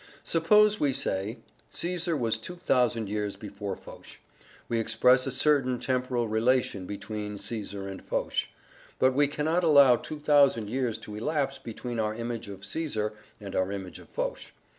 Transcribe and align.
Suppose 0.23 0.79
we 0.79 0.93
say 0.93 1.37
"Caesar 1.69 2.17
was 2.17 2.39
2,000 2.39 3.07
years 3.07 3.35
before 3.35 3.75
Foch," 3.75 4.19
we 4.67 4.79
express 4.79 5.27
a 5.27 5.31
certain 5.31 5.79
temporal 5.79 6.27
relation 6.27 6.87
between 6.87 7.37
Caesar 7.37 7.87
and 7.87 8.03
Foch; 8.03 8.47
but 8.97 9.13
we 9.13 9.27
cannot 9.27 9.63
allow 9.63 9.95
2,000 9.97 10.71
years 10.71 10.97
to 10.97 11.13
elapse 11.15 11.59
between 11.59 11.99
our 11.99 12.15
image 12.15 12.49
of 12.49 12.65
Caesar 12.65 13.13
and 13.39 13.55
our 13.55 13.71
image 13.71 13.99
of 13.99 14.09
Foch. 14.09 14.41